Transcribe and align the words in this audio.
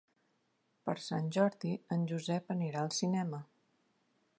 Per 0.89 0.95
Sant 1.09 1.29
Jordi 1.37 1.75
en 1.97 2.09
Josep 2.13 2.53
anirà 2.57 2.87
al 2.87 2.93
cinema. 3.03 3.47